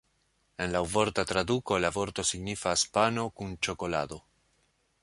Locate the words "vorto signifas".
1.99-2.87